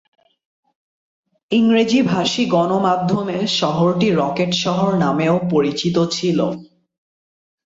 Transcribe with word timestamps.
ইংরেজিভাষী 1.51 2.43
গণমাধ্যমে 2.47 3.37
শহরটি 3.59 4.07
রকেট 4.13 4.51
শহর 4.63 4.89
নামেও 5.03 5.35
পরিচিত 5.51 5.97
ছিল। 6.11 6.39